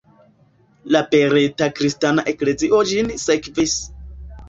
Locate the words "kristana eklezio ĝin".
1.81-3.17